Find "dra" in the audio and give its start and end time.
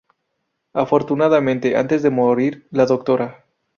2.87-3.45